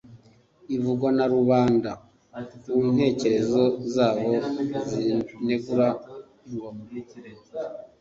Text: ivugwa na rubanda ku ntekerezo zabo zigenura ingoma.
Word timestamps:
ivugwa 0.75 1.09
na 1.17 1.25
rubanda 1.33 1.91
ku 2.71 2.77
ntekerezo 2.95 3.63
zabo 3.93 4.31
zigenura 4.87 5.85
ingoma. 6.47 6.83